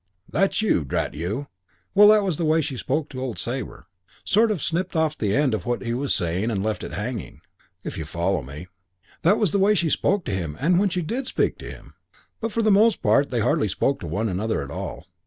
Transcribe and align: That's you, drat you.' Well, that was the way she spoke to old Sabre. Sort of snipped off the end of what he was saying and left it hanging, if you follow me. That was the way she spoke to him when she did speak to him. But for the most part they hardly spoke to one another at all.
That's 0.27 0.63
you, 0.63 0.83
drat 0.83 1.13
you.' 1.13 1.45
Well, 1.93 2.07
that 2.07 2.23
was 2.23 2.37
the 2.37 2.43
way 2.43 2.59
she 2.61 2.75
spoke 2.75 3.07
to 3.09 3.21
old 3.21 3.37
Sabre. 3.37 3.85
Sort 4.25 4.49
of 4.49 4.59
snipped 4.59 4.95
off 4.95 5.15
the 5.15 5.35
end 5.35 5.53
of 5.53 5.67
what 5.67 5.83
he 5.83 5.93
was 5.93 6.11
saying 6.11 6.49
and 6.49 6.63
left 6.63 6.83
it 6.83 6.93
hanging, 6.93 7.41
if 7.83 7.99
you 7.99 8.05
follow 8.05 8.41
me. 8.41 8.65
That 9.21 9.37
was 9.37 9.51
the 9.51 9.59
way 9.59 9.75
she 9.75 9.91
spoke 9.91 10.25
to 10.25 10.31
him 10.35 10.57
when 10.79 10.89
she 10.89 11.03
did 11.03 11.27
speak 11.27 11.59
to 11.59 11.69
him. 11.69 11.93
But 12.39 12.51
for 12.51 12.63
the 12.63 12.71
most 12.71 13.03
part 13.03 13.29
they 13.29 13.41
hardly 13.41 13.67
spoke 13.67 13.99
to 13.99 14.07
one 14.07 14.27
another 14.27 14.63
at 14.63 14.71
all. 14.71 15.05